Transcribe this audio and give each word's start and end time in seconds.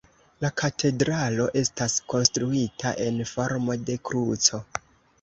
La 0.45 0.49
katedralo 0.61 1.45
estas 1.61 1.99
konstruita 2.15 2.97
en 3.07 3.23
formo 3.37 3.81
de 3.91 4.03
kruco. 4.11 4.67